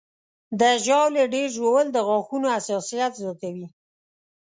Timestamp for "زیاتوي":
3.21-3.67